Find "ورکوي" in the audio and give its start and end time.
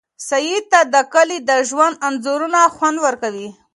3.05-3.49